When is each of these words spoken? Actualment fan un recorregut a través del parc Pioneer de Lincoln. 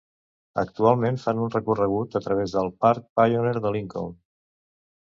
Actualment 0.61 1.19
fan 1.25 1.43
un 1.43 1.53
recorregut 1.57 2.17
a 2.21 2.25
través 2.29 2.57
del 2.57 2.73
parc 2.87 3.07
Pioneer 3.21 3.65
de 3.69 3.79
Lincoln. 3.79 4.15